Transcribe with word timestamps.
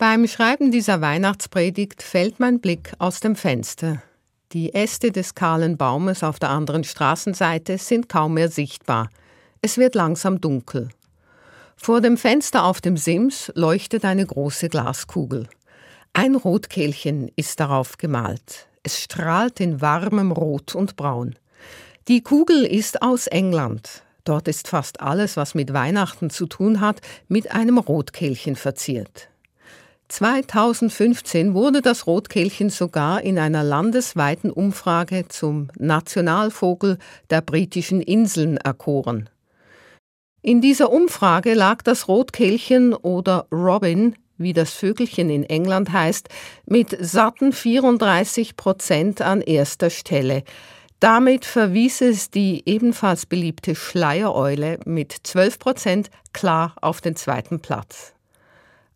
Beim 0.00 0.26
Schreiben 0.26 0.70
dieser 0.70 1.02
Weihnachtspredigt 1.02 2.02
fällt 2.02 2.40
mein 2.40 2.58
Blick 2.58 2.94
aus 2.98 3.20
dem 3.20 3.36
Fenster. 3.36 4.02
Die 4.52 4.72
Äste 4.72 5.12
des 5.12 5.34
kahlen 5.34 5.76
Baumes 5.76 6.22
auf 6.22 6.38
der 6.38 6.48
anderen 6.48 6.84
Straßenseite 6.84 7.76
sind 7.76 8.08
kaum 8.08 8.32
mehr 8.32 8.48
sichtbar. 8.48 9.10
Es 9.60 9.76
wird 9.76 9.94
langsam 9.94 10.40
dunkel. 10.40 10.88
Vor 11.76 12.00
dem 12.00 12.16
Fenster 12.16 12.64
auf 12.64 12.80
dem 12.80 12.96
Sims 12.96 13.52
leuchtet 13.54 14.06
eine 14.06 14.24
große 14.24 14.70
Glaskugel. 14.70 15.50
Ein 16.14 16.34
Rotkehlchen 16.34 17.30
ist 17.36 17.60
darauf 17.60 17.98
gemalt. 17.98 18.68
Es 18.82 19.02
strahlt 19.02 19.60
in 19.60 19.82
warmem 19.82 20.32
Rot 20.32 20.74
und 20.74 20.96
Braun. 20.96 21.36
Die 22.08 22.22
Kugel 22.22 22.64
ist 22.64 23.02
aus 23.02 23.26
England. 23.26 24.02
Dort 24.24 24.48
ist 24.48 24.66
fast 24.66 25.02
alles, 25.02 25.36
was 25.36 25.54
mit 25.54 25.74
Weihnachten 25.74 26.30
zu 26.30 26.46
tun 26.46 26.80
hat, 26.80 27.02
mit 27.28 27.52
einem 27.52 27.76
Rotkehlchen 27.76 28.56
verziert. 28.56 29.29
2015 30.10 31.54
wurde 31.54 31.82
das 31.82 32.06
Rotkehlchen 32.06 32.68
sogar 32.68 33.22
in 33.22 33.38
einer 33.38 33.62
landesweiten 33.62 34.50
Umfrage 34.50 35.26
zum 35.28 35.68
Nationalvogel 35.78 36.98
der 37.30 37.40
britischen 37.40 38.00
Inseln 38.00 38.56
erkoren. 38.56 39.30
In 40.42 40.60
dieser 40.60 40.90
Umfrage 40.90 41.54
lag 41.54 41.82
das 41.82 42.08
Rotkehlchen 42.08 42.92
oder 42.92 43.46
Robin, 43.52 44.16
wie 44.36 44.52
das 44.52 44.72
Vögelchen 44.72 45.30
in 45.30 45.44
England 45.44 45.92
heißt, 45.92 46.28
mit 46.66 46.96
satten 46.98 47.52
34 47.52 48.56
Prozent 48.56 49.20
an 49.20 49.42
erster 49.42 49.90
Stelle. 49.90 50.42
Damit 50.98 51.44
verwies 51.44 52.00
es 52.00 52.30
die 52.30 52.62
ebenfalls 52.66 53.26
beliebte 53.26 53.74
Schleiereule 53.74 54.80
mit 54.86 55.14
12 55.22 55.58
Prozent 55.58 56.10
klar 56.32 56.74
auf 56.80 57.00
den 57.00 57.16
zweiten 57.16 57.60
Platz. 57.60 58.14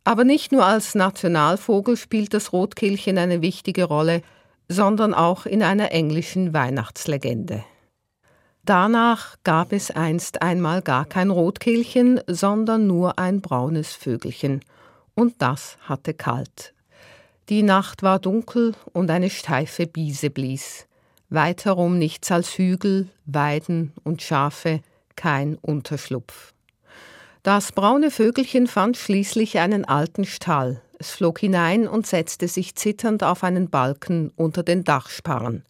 Aber 0.05 0.25
nicht 0.25 0.53
nur 0.53 0.65
als 0.65 0.95
Nationalvogel 0.95 1.97
spielt 1.97 2.35
das 2.35 2.53
Rotkehlchen 2.53 3.17
eine 3.17 3.41
wichtige 3.41 3.85
Rolle, 3.85 4.23
sondern 4.69 5.15
auch 5.15 5.47
in 5.47 5.63
einer 5.63 5.93
englischen 5.93 6.53
Weihnachtslegende. 6.53 7.65
Danach 8.65 9.37
gab 9.45 9.73
es 9.73 9.91
einst 9.91 10.41
einmal 10.41 10.81
gar 10.81 11.05
kein 11.05 11.31
Rotkehlchen, 11.31 12.21
sondern 12.27 12.87
nur 12.87 13.19
ein 13.19 13.41
braunes 13.43 13.93
Vögelchen, 13.93 14.61
und 15.15 15.35
das 15.39 15.77
hatte 15.83 16.15
kalt. 16.15 16.75
Die 17.51 17.63
Nacht 17.63 18.03
war 18.03 18.19
dunkel 18.19 18.75
und 18.93 19.11
eine 19.11 19.29
steife 19.29 19.87
Biese 19.87 20.31
blies. 20.31 20.87
Weit 21.29 21.67
herum 21.67 21.99
nichts 21.99 22.33
als 22.33 22.57
Hügel, 22.57 23.09
Weiden 23.27 23.93
und 24.03 24.23
Schafe, 24.23 24.81
kein 25.15 25.57
Unterschlupf. 25.57 26.54
Das 27.45 27.73
braune 27.73 28.11
Vögelchen 28.11 28.67
fand 28.67 28.97
schließlich 28.97 29.59
einen 29.59 29.85
alten 29.85 30.25
Stall. 30.25 30.81
Es 30.99 31.11
flog 31.11 31.41
hinein 31.41 31.87
und 31.87 32.07
setzte 32.07 32.49
sich 32.49 32.75
zitternd 32.75 33.23
auf 33.23 33.45
einen 33.45 33.69
Balken 33.69 34.33
unter 34.35 34.63
den 34.63 34.83
Dachsparren. 34.83 35.63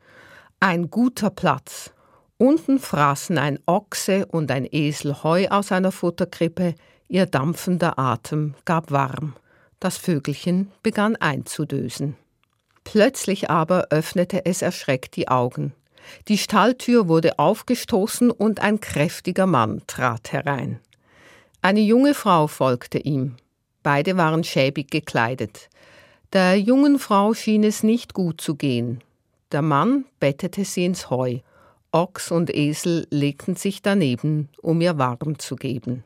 Ein 0.61 0.89
guter 0.89 1.30
Platz. 1.30 1.91
Unten 2.39 2.78
fraßen 2.78 3.39
ein 3.39 3.58
Ochse 3.67 4.27
und 4.27 4.52
ein 4.52 4.69
Esel 4.70 5.25
Heu 5.25 5.48
aus 5.48 5.72
einer 5.72 5.91
Futterkrippe, 5.91 6.77
ihr 7.08 7.27
dampfender 7.27 7.98
Atem 7.98 8.55
gab 8.64 8.92
warm. 8.92 9.34
Das 9.80 9.97
Vögelchen 9.97 10.70
begann 10.84 11.17
einzudösen. 11.17 12.17
Plötzlich 12.84 13.50
aber 13.50 13.89
öffnete 13.91 14.47
es 14.47 14.62
erschreckt 14.62 15.17
die 15.17 15.27
Augen. 15.27 15.75
Die 16.28 16.39
Stalltür 16.39 17.08
wurde 17.08 17.41
aufgestoßen 17.41 18.30
und 18.30 18.61
ein 18.61 18.78
kräftiger 18.78 19.47
Mann 19.47 19.83
trat 19.89 20.30
herein. 20.30 20.78
Eine 21.65 21.81
junge 21.81 22.12
Frau 22.12 22.47
folgte 22.47 22.98
ihm. 22.98 23.37
Beide 23.83 24.19
waren 24.19 24.45
schäbig 24.45 24.91
gekleidet. 24.91 25.70
Der 26.34 26.61
jungen 26.61 26.98
Frau 26.98 27.33
schien 27.33 27.65
es 27.65 27.83
nicht 27.83 28.12
gut 28.12 28.39
zu 28.39 28.55
gehen. 28.55 29.03
Der 29.51 29.62
Mann 29.62 30.05
bettete 30.20 30.67
sie 30.67 30.85
ins 30.85 31.09
Heu. 31.09 31.39
Ochs 31.91 32.31
und 32.31 32.55
Esel 32.55 33.07
legten 33.09 33.57
sich 33.57 33.80
daneben, 33.80 34.51
um 34.61 34.83
ihr 34.83 34.98
warm 34.98 35.39
zu 35.39 35.57
geben. 35.57 36.05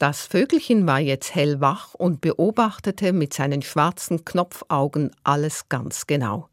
Das 0.00 0.26
Vögelchen 0.26 0.88
war 0.88 0.98
jetzt 0.98 1.36
hellwach 1.36 1.94
und 1.94 2.20
beobachtete 2.20 3.12
mit 3.12 3.34
seinen 3.34 3.62
schwarzen 3.62 4.24
Knopfaugen 4.24 5.12
alles 5.22 5.68
ganz 5.68 6.08
genau. 6.08 6.48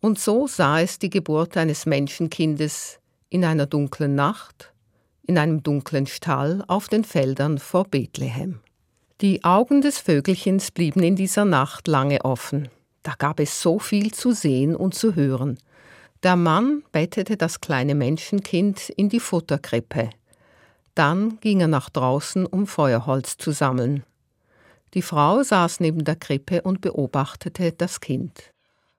Und 0.00 0.20
so 0.20 0.46
sah 0.46 0.80
es 0.80 1.00
die 1.00 1.10
Geburt 1.10 1.56
eines 1.56 1.86
Menschenkindes 1.86 3.00
in 3.30 3.44
einer 3.44 3.66
dunklen 3.66 4.14
Nacht, 4.14 4.72
in 5.26 5.38
einem 5.38 5.62
dunklen 5.62 6.06
Stall 6.06 6.64
auf 6.68 6.88
den 6.88 7.04
Feldern 7.04 7.58
vor 7.58 7.84
Bethlehem. 7.84 8.60
Die 9.20 9.44
Augen 9.44 9.80
des 9.80 9.98
Vögelchens 9.98 10.70
blieben 10.70 11.02
in 11.02 11.16
dieser 11.16 11.44
Nacht 11.44 11.88
lange 11.88 12.24
offen. 12.24 12.68
Da 13.02 13.14
gab 13.18 13.40
es 13.40 13.62
so 13.62 13.78
viel 13.78 14.12
zu 14.12 14.32
sehen 14.32 14.76
und 14.76 14.94
zu 14.94 15.14
hören. 15.14 15.58
Der 16.22 16.36
Mann 16.36 16.82
bettete 16.92 17.36
das 17.36 17.60
kleine 17.60 17.94
Menschenkind 17.94 18.90
in 18.90 19.08
die 19.08 19.20
Futterkrippe. 19.20 20.10
Dann 20.94 21.38
ging 21.40 21.60
er 21.60 21.68
nach 21.68 21.90
draußen, 21.90 22.46
um 22.46 22.66
Feuerholz 22.66 23.36
zu 23.36 23.52
sammeln. 23.52 24.04
Die 24.94 25.02
Frau 25.02 25.42
saß 25.42 25.80
neben 25.80 26.04
der 26.04 26.16
Krippe 26.16 26.62
und 26.62 26.80
beobachtete 26.80 27.72
das 27.72 28.00
Kind. 28.00 28.52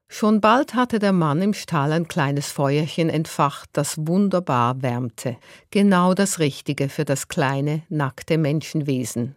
Schon 0.09 0.39
bald 0.39 0.73
hatte 0.73 0.99
der 0.99 1.11
Mann 1.11 1.41
im 1.41 1.53
Stall 1.53 1.91
ein 1.91 2.07
kleines 2.07 2.47
Feuerchen 2.47 3.09
entfacht, 3.09 3.69
das 3.73 3.95
wunderbar 3.97 4.81
wärmte, 4.81 5.37
genau 5.69 6.13
das 6.13 6.39
Richtige 6.39 6.89
für 6.89 7.05
das 7.05 7.27
kleine, 7.27 7.83
nackte 7.89 8.37
Menschenwesen. 8.37 9.35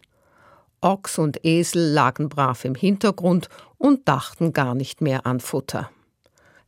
Ochs 0.79 1.19
und 1.19 1.45
Esel 1.45 1.91
lagen 1.91 2.29
brav 2.29 2.65
im 2.65 2.73
Hintergrund 2.73 3.49
und 3.77 4.07
dachten 4.07 4.53
gar 4.53 4.73
nicht 4.73 5.01
mehr 5.01 5.25
an 5.25 5.39
Futter. 5.39 5.91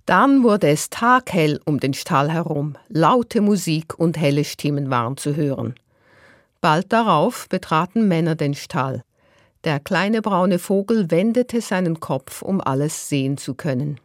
Dann 0.05 0.43
wurde 0.43 0.67
es 0.67 0.89
taghell 0.89 1.61
um 1.65 1.79
den 1.79 1.93
Stall 1.93 2.29
herum, 2.29 2.77
laute 2.89 3.41
Musik 3.41 3.97
und 3.97 4.17
helle 4.17 4.43
Stimmen 4.43 4.89
waren 4.89 5.15
zu 5.15 5.35
hören. 5.35 5.75
Bald 6.59 6.91
darauf 6.91 7.47
betraten 7.47 8.07
Männer 8.07 8.35
den 8.35 8.53
Stall, 8.53 9.03
der 9.63 9.79
kleine 9.79 10.21
braune 10.21 10.59
Vogel 10.59 11.09
wendete 11.09 11.61
seinen 11.61 11.99
Kopf, 11.99 12.41
um 12.41 12.59
alles 12.59 13.09
sehen 13.09 13.37
zu 13.37 13.55
können. 13.55 13.99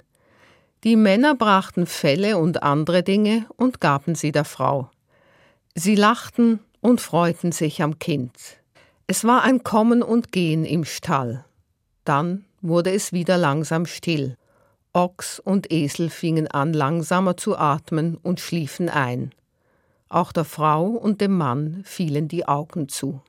Die 0.85 0.95
Männer 0.95 1.35
brachten 1.35 1.87
Felle 1.87 2.39
und 2.39 2.63
andere 2.63 3.03
Dinge 3.03 3.47
und 3.57 3.81
gaben 3.81 4.15
sie 4.15 4.31
der 4.31 4.45
Frau. 4.45 4.91
Sie 5.75 5.97
lachten 5.97 6.61
und 6.81 7.01
freuten 7.01 7.51
sich 7.51 7.83
am 7.83 7.99
Kind. 7.99 8.33
Es 9.09 9.25
war 9.25 9.43
ein 9.43 9.65
Kommen 9.65 10.03
und 10.03 10.33
Gehen 10.33 10.65
im 10.65 10.85
Stall. 10.85 11.45
Dann 12.05 12.45
wurde 12.61 12.93
es 12.93 13.13
wieder 13.13 13.37
langsam 13.37 13.87
still. 13.87 14.37
Ochs 14.93 15.41
und 15.41 15.73
Esel 15.73 16.11
fingen 16.11 16.49
an 16.49 16.73
langsamer 16.73 17.37
zu 17.37 17.57
atmen 17.57 18.17
und 18.17 18.41
schliefen 18.41 18.89
ein. 18.89 19.33
Auch 20.09 20.33
der 20.33 20.45
Frau 20.45 20.87
und 20.87 21.21
dem 21.21 21.37
Mann 21.37 21.83
fielen 21.85 22.29
die 22.29 22.47
Augen 22.47 22.89
zu. 22.89 23.21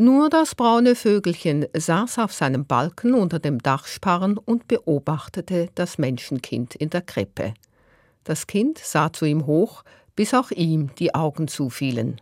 Nur 0.00 0.30
das 0.30 0.54
braune 0.54 0.94
Vögelchen 0.94 1.66
saß 1.76 2.20
auf 2.20 2.32
seinem 2.32 2.66
Balken 2.66 3.14
unter 3.14 3.40
dem 3.40 3.58
Dachsparren 3.58 4.38
und 4.38 4.68
beobachtete 4.68 5.70
das 5.74 5.98
Menschenkind 5.98 6.76
in 6.76 6.90
der 6.90 7.02
Krippe. 7.02 7.54
Das 8.22 8.46
Kind 8.46 8.78
sah 8.78 9.12
zu 9.12 9.24
ihm 9.24 9.44
hoch, 9.46 9.82
bis 10.14 10.34
auch 10.34 10.52
ihm 10.52 10.94
die 11.00 11.16
Augen 11.16 11.48
zufielen. 11.48 12.20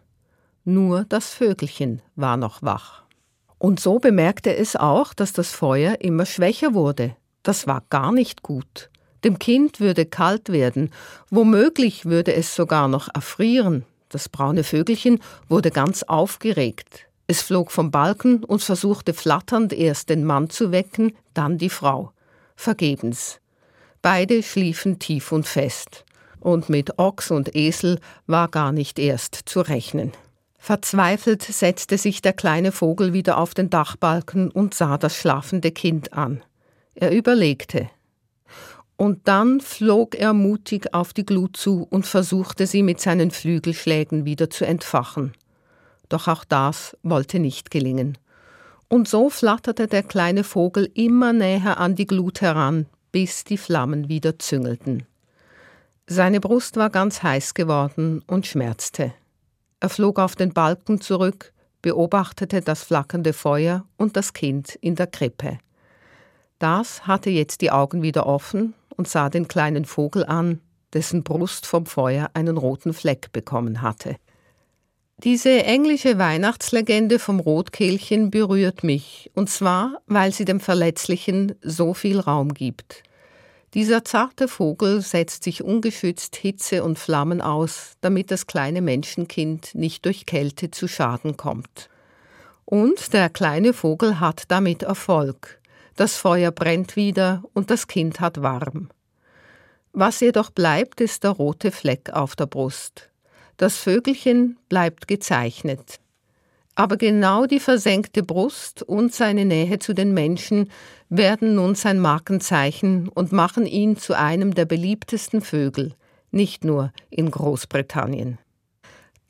Nur 0.64 1.04
das 1.10 1.34
Vögelchen 1.34 2.00
war 2.14 2.38
noch 2.38 2.62
wach. 2.62 3.02
Und 3.58 3.78
so 3.78 3.98
bemerkte 3.98 4.56
es 4.56 4.74
auch, 4.74 5.12
dass 5.12 5.34
das 5.34 5.52
Feuer 5.52 6.00
immer 6.00 6.24
schwächer 6.24 6.72
wurde. 6.72 7.14
Das 7.42 7.66
war 7.66 7.82
gar 7.90 8.10
nicht 8.10 8.42
gut. 8.42 8.88
Dem 9.22 9.38
Kind 9.38 9.80
würde 9.80 10.06
kalt 10.06 10.48
werden, 10.48 10.92
womöglich 11.28 12.06
würde 12.06 12.32
es 12.32 12.54
sogar 12.54 12.88
noch 12.88 13.10
erfrieren. 13.14 13.84
Das 14.08 14.30
braune 14.30 14.64
Vögelchen 14.64 15.20
wurde 15.50 15.70
ganz 15.70 16.04
aufgeregt. 16.04 17.05
Es 17.28 17.42
flog 17.42 17.72
vom 17.72 17.90
Balken 17.90 18.44
und 18.44 18.62
versuchte 18.62 19.12
flatternd 19.12 19.72
erst 19.72 20.10
den 20.10 20.24
Mann 20.24 20.48
zu 20.48 20.70
wecken, 20.70 21.12
dann 21.34 21.58
die 21.58 21.70
Frau. 21.70 22.12
Vergebens. 22.54 23.40
Beide 24.00 24.42
schliefen 24.42 25.00
tief 25.00 25.32
und 25.32 25.46
fest. 25.46 26.04
Und 26.38 26.68
mit 26.68 26.98
Ochs 26.98 27.32
und 27.32 27.56
Esel 27.56 27.98
war 28.26 28.48
gar 28.48 28.70
nicht 28.70 29.00
erst 29.00 29.40
zu 29.46 29.60
rechnen. 29.60 30.12
Verzweifelt 30.56 31.42
setzte 31.42 31.98
sich 31.98 32.22
der 32.22 32.32
kleine 32.32 32.70
Vogel 32.70 33.12
wieder 33.12 33.38
auf 33.38 33.54
den 33.54 33.70
Dachbalken 33.70 34.50
und 34.50 34.74
sah 34.74 34.96
das 34.96 35.16
schlafende 35.16 35.72
Kind 35.72 36.12
an. 36.12 36.44
Er 36.94 37.10
überlegte. 37.10 37.90
Und 38.96 39.26
dann 39.28 39.60
flog 39.60 40.14
er 40.14 40.32
mutig 40.32 40.94
auf 40.94 41.12
die 41.12 41.26
Glut 41.26 41.56
zu 41.56 41.86
und 41.90 42.06
versuchte 42.06 42.66
sie 42.66 42.82
mit 42.82 43.00
seinen 43.00 43.30
Flügelschlägen 43.32 44.24
wieder 44.24 44.48
zu 44.48 44.64
entfachen 44.64 45.34
doch 46.08 46.28
auch 46.28 46.44
das 46.44 46.96
wollte 47.02 47.38
nicht 47.38 47.70
gelingen. 47.70 48.18
Und 48.88 49.08
so 49.08 49.30
flatterte 49.30 49.86
der 49.88 50.02
kleine 50.02 50.44
Vogel 50.44 50.90
immer 50.94 51.32
näher 51.32 51.78
an 51.78 51.96
die 51.96 52.06
Glut 52.06 52.40
heran, 52.40 52.86
bis 53.10 53.44
die 53.44 53.58
Flammen 53.58 54.08
wieder 54.08 54.38
züngelten. 54.38 55.04
Seine 56.06 56.40
Brust 56.40 56.76
war 56.76 56.90
ganz 56.90 57.22
heiß 57.22 57.54
geworden 57.54 58.22
und 58.28 58.46
schmerzte. 58.46 59.12
Er 59.80 59.88
flog 59.88 60.18
auf 60.20 60.36
den 60.36 60.52
Balken 60.52 61.00
zurück, 61.00 61.52
beobachtete 61.82 62.60
das 62.60 62.84
flackernde 62.84 63.32
Feuer 63.32 63.84
und 63.96 64.16
das 64.16 64.32
Kind 64.32 64.76
in 64.76 64.94
der 64.94 65.08
Krippe. 65.08 65.58
Das 66.58 67.06
hatte 67.06 67.30
jetzt 67.30 67.60
die 67.60 67.70
Augen 67.70 68.02
wieder 68.02 68.26
offen 68.26 68.74
und 68.96 69.08
sah 69.08 69.28
den 69.28 69.48
kleinen 69.48 69.84
Vogel 69.84 70.24
an, 70.24 70.60
dessen 70.92 71.22
Brust 71.24 71.66
vom 71.66 71.86
Feuer 71.86 72.30
einen 72.34 72.56
roten 72.56 72.94
Fleck 72.94 73.32
bekommen 73.32 73.82
hatte. 73.82 74.16
Diese 75.24 75.64
englische 75.64 76.18
Weihnachtslegende 76.18 77.18
vom 77.18 77.40
Rotkehlchen 77.40 78.30
berührt 78.30 78.84
mich, 78.84 79.30
und 79.34 79.48
zwar, 79.48 80.02
weil 80.06 80.30
sie 80.30 80.44
dem 80.44 80.60
Verletzlichen 80.60 81.54
so 81.62 81.94
viel 81.94 82.20
Raum 82.20 82.52
gibt. 82.52 83.02
Dieser 83.72 84.04
zarte 84.04 84.46
Vogel 84.46 85.00
setzt 85.00 85.44
sich 85.44 85.64
ungeschützt 85.64 86.36
Hitze 86.36 86.84
und 86.84 86.98
Flammen 86.98 87.40
aus, 87.40 87.92
damit 88.02 88.30
das 88.30 88.46
kleine 88.46 88.82
Menschenkind 88.82 89.74
nicht 89.74 90.04
durch 90.04 90.26
Kälte 90.26 90.70
zu 90.70 90.86
Schaden 90.86 91.38
kommt. 91.38 91.88
Und 92.66 93.14
der 93.14 93.30
kleine 93.30 93.72
Vogel 93.72 94.20
hat 94.20 94.44
damit 94.48 94.82
Erfolg. 94.82 95.60
Das 95.96 96.16
Feuer 96.16 96.50
brennt 96.50 96.94
wieder 96.94 97.42
und 97.54 97.70
das 97.70 97.86
Kind 97.86 98.20
hat 98.20 98.42
warm. 98.42 98.90
Was 99.92 100.20
jedoch 100.20 100.50
bleibt, 100.50 101.00
ist 101.00 101.24
der 101.24 101.30
rote 101.30 101.70
Fleck 101.70 102.10
auf 102.10 102.36
der 102.36 102.46
Brust. 102.46 103.08
Das 103.56 103.76
Vögelchen 103.76 104.58
bleibt 104.68 105.08
gezeichnet. 105.08 105.98
Aber 106.74 106.98
genau 106.98 107.46
die 107.46 107.60
versenkte 107.60 108.22
Brust 108.22 108.82
und 108.82 109.14
seine 109.14 109.46
Nähe 109.46 109.78
zu 109.78 109.94
den 109.94 110.12
Menschen 110.12 110.70
werden 111.08 111.54
nun 111.54 111.74
sein 111.74 111.98
Markenzeichen 111.98 113.08
und 113.08 113.32
machen 113.32 113.64
ihn 113.64 113.96
zu 113.96 114.12
einem 114.12 114.54
der 114.54 114.66
beliebtesten 114.66 115.40
Vögel, 115.40 115.94
nicht 116.30 116.64
nur 116.64 116.92
in 117.08 117.30
Großbritannien. 117.30 118.38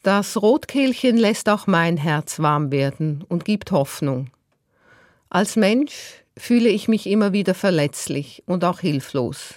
Das 0.03 0.37
Rotkehlchen 0.41 1.17
lässt 1.17 1.49
auch 1.49 1.69
mein 1.69 1.97
Herz 1.97 2.41
warm 2.41 2.73
werden 2.73 3.25
und 3.29 3.45
gibt 3.45 3.71
Hoffnung. 3.71 4.31
Als 5.31 5.55
Mensch 5.55 6.25
fühle 6.37 6.69
ich 6.69 6.89
mich 6.89 7.07
immer 7.07 7.33
wieder 7.33 7.55
verletzlich 7.55 8.43
und 8.47 8.65
auch 8.65 8.81
hilflos. 8.81 9.55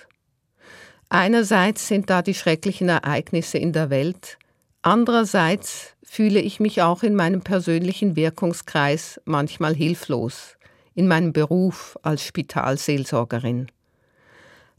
Einerseits 1.10 1.88
sind 1.88 2.10
da 2.12 2.21
die 2.21 2.36
schrecklichen 2.36 2.89
Ereignisse 2.89 3.57
in 3.57 3.74
der 3.74 3.89
Welt, 3.89 4.38
andererseits 4.81 5.96
fühle 6.04 6.40
ich 6.40 6.60
mich 6.60 6.81
auch 6.81 7.04
in 7.04 7.16
meinem 7.16 7.42
persönlichen 7.42 8.16
Wirkungskreis 8.16 9.22
manchmal 9.26 9.76
hilflos, 9.76 10.58
in 10.96 11.08
meinem 11.08 11.34
Beruf 11.34 11.98
als 12.02 12.24
Spitalseelsorgerin. 12.24 13.72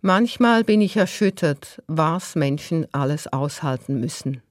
Manchmal 0.02 0.64
bin 0.64 0.80
ich 0.80 0.96
erschüttert, 0.96 1.82
was 1.86 2.34
Menschen 2.34 2.86
alles 2.92 3.30
aushalten 3.32 4.00
müssen. 4.00 4.42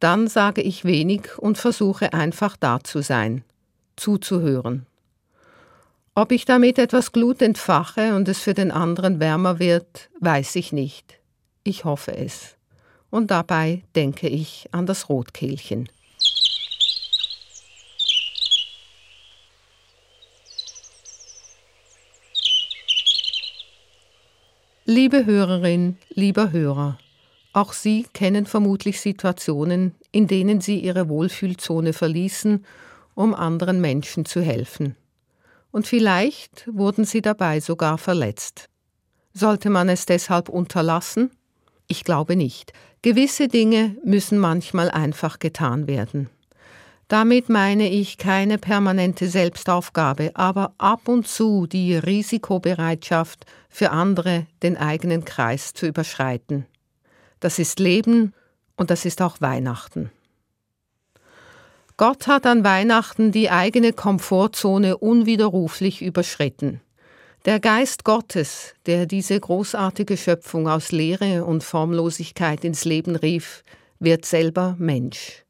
Dann 0.00 0.26
sage 0.26 0.60
ich 0.60 0.84
wenig 0.84 1.38
und 1.38 1.56
versuche 1.56 2.12
einfach 2.12 2.56
da 2.56 2.80
zu 2.82 3.00
sein, 3.00 3.44
zuzuhören. 3.96 4.86
Ob 6.16 6.30
ich 6.30 6.44
damit 6.44 6.78
etwas 6.78 7.12
Glut 7.12 7.42
entfache 7.42 8.14
und 8.14 8.28
es 8.28 8.40
für 8.40 8.54
den 8.54 8.70
anderen 8.70 9.18
wärmer 9.18 9.58
wird, 9.58 10.10
weiß 10.20 10.56
ich 10.56 10.72
nicht. 10.72 11.18
Ich 11.62 11.84
hoffe 11.84 12.16
es. 12.16 12.56
Und 13.14 13.30
dabei 13.30 13.84
denke 13.94 14.26
ich 14.26 14.66
an 14.72 14.86
das 14.86 15.08
Rotkehlchen. 15.08 15.88
Liebe 24.84 25.24
Hörerin, 25.26 25.96
lieber 26.08 26.50
Hörer, 26.50 26.98
auch 27.52 27.72
Sie 27.72 28.04
kennen 28.12 28.46
vermutlich 28.46 29.00
Situationen, 29.00 29.94
in 30.10 30.26
denen 30.26 30.60
Sie 30.60 30.80
Ihre 30.80 31.08
Wohlfühlzone 31.08 31.92
verließen, 31.92 32.66
um 33.14 33.32
anderen 33.32 33.80
Menschen 33.80 34.24
zu 34.24 34.42
helfen 34.42 34.96
und 35.74 35.88
vielleicht 35.88 36.68
wurden 36.72 37.04
sie 37.04 37.20
dabei 37.20 37.58
sogar 37.58 37.98
verletzt. 37.98 38.68
Sollte 39.32 39.70
man 39.70 39.88
es 39.88 40.06
deshalb 40.06 40.48
unterlassen? 40.48 41.32
Ich 41.86 42.04
glaube 42.04 42.36
nicht. 42.36 42.72
Gewisse 43.02 43.48
Dinge 43.48 43.96
müssen 44.04 44.38
manchmal 44.38 44.90
einfach 44.90 45.38
getan 45.38 45.86
werden. 45.86 46.30
Damit 47.08 47.50
meine 47.50 47.90
ich 47.90 48.16
keine 48.16 48.56
permanente 48.56 49.28
Selbstaufgabe, 49.28 50.30
aber 50.34 50.72
ab 50.78 51.06
und 51.06 51.28
zu 51.28 51.66
die 51.66 51.96
Risikobereitschaft, 51.96 53.44
für 53.68 53.90
andere 53.90 54.46
den 54.62 54.76
eigenen 54.76 55.24
Kreis 55.24 55.74
zu 55.74 55.86
überschreiten. 55.86 56.66
Das 57.40 57.58
ist 57.58 57.78
Leben 57.78 58.32
und 58.76 58.90
das 58.90 59.04
ist 59.04 59.20
auch 59.20 59.40
Weihnachten. 59.40 60.10
Gott 61.96 62.26
hat 62.26 62.46
an 62.46 62.64
Weihnachten 62.64 63.32
die 63.32 63.50
eigene 63.50 63.92
Komfortzone 63.92 64.96
unwiderruflich 64.96 66.02
überschritten. 66.02 66.80
Der 67.44 67.60
Geist 67.60 68.04
Gottes, 68.04 68.74
der 68.86 69.04
diese 69.04 69.38
großartige 69.38 70.16
Schöpfung 70.16 70.66
aus 70.66 70.92
Leere 70.92 71.44
und 71.44 71.62
Formlosigkeit 71.62 72.64
ins 72.64 72.86
Leben 72.86 73.16
rief, 73.16 73.64
wird 73.98 74.24
selber 74.24 74.76
Mensch. 74.78 75.44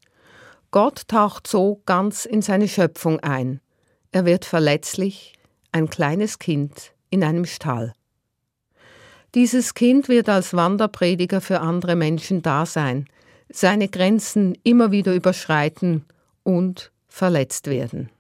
Gott 0.72 1.06
taucht 1.06 1.46
so 1.46 1.82
ganz 1.86 2.24
in 2.24 2.42
seine 2.42 2.66
Schöpfung 2.66 3.20
ein. 3.20 3.60
Er 4.10 4.24
wird 4.24 4.44
verletzlich, 4.44 5.34
ein 5.70 5.88
kleines 5.88 6.40
Kind 6.40 6.92
in 7.10 7.22
einem 7.22 7.44
Stall. 7.44 7.92
Dieses 9.36 9.74
Kind 9.74 10.08
wird 10.08 10.28
als 10.28 10.52
Wanderprediger 10.52 11.40
für 11.40 11.60
andere 11.60 11.94
Menschen 11.94 12.42
da 12.42 12.66
sein, 12.66 13.06
seine 13.48 13.86
Grenzen 13.86 14.58
immer 14.64 14.90
wieder 14.90 15.14
überschreiten 15.14 16.04
und 16.42 16.90
verletzt 17.06 17.68
werden. 17.68 18.10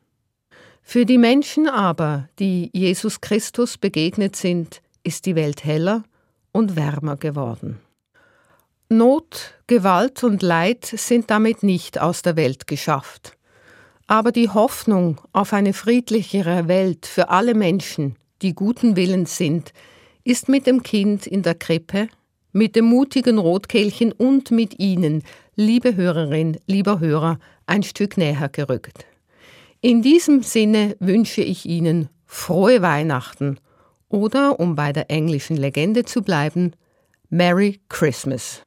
Für 0.86 1.06
die 1.06 1.18
Menschen 1.18 1.66
aber, 1.66 2.28
die 2.38 2.70
Jesus 2.72 3.20
Christus 3.20 3.78
begegnet 3.78 4.36
sind, 4.36 4.80
ist 5.02 5.26
die 5.26 5.34
Welt 5.34 5.64
heller 5.64 6.04
und 6.52 6.76
wärmer 6.76 7.16
geworden. 7.16 7.80
Not, 8.90 9.54
Gewalt 9.66 10.22
und 10.22 10.42
Leid 10.42 10.84
sind 10.84 11.30
damit 11.30 11.62
nicht 11.62 11.98
aus 11.98 12.20
der 12.22 12.36
Welt 12.36 12.66
geschafft. 12.66 13.36
Aber 14.06 14.30
die 14.30 14.50
Hoffnung 14.50 15.20
auf 15.32 15.54
eine 15.54 15.72
friedlichere 15.72 16.68
Welt 16.68 17.06
für 17.06 17.30
alle 17.30 17.54
Menschen, 17.54 18.16
die 18.42 18.54
guten 18.54 18.94
Willens 18.94 19.38
sind, 19.38 19.72
ist 20.22 20.48
mit 20.48 20.66
dem 20.66 20.82
Kind 20.82 21.26
in 21.26 21.42
der 21.42 21.54
Krippe, 21.54 22.08
mit 22.52 22.76
dem 22.76 22.84
mutigen 22.84 23.38
Rotkehlchen 23.38 24.12
und 24.12 24.50
mit 24.50 24.78
Ihnen, 24.78 25.24
liebe 25.56 25.96
Hörerin, 25.96 26.58
lieber 26.66 27.00
Hörer, 27.00 27.38
ein 27.66 27.82
Stück 27.82 28.18
näher 28.18 28.50
gerückt. 28.50 29.06
In 29.84 30.00
diesem 30.00 30.42
Sinne 30.42 30.96
wünsche 30.98 31.42
ich 31.42 31.66
Ihnen 31.66 32.08
frohe 32.24 32.80
Weihnachten 32.80 33.58
oder, 34.08 34.58
um 34.58 34.76
bei 34.76 34.94
der 34.94 35.10
englischen 35.10 35.58
Legende 35.58 36.06
zu 36.06 36.22
bleiben, 36.22 36.72
Merry 37.28 37.82
Christmas. 37.90 38.62